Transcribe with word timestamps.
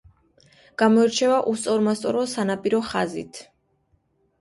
გამოირჩევა 0.83 1.37
უსწორმასწორო 1.53 2.25
სანაპირო 2.35 2.83
ხაზით. 2.91 3.47